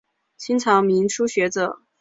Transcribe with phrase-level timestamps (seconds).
[0.35, 1.77] 清末民初学者。